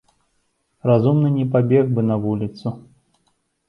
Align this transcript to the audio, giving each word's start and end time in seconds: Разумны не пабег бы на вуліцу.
Разумны 0.93 1.29
не 1.37 1.45
пабег 1.53 1.95
бы 1.95 2.01
на 2.09 2.21
вуліцу. 2.27 2.79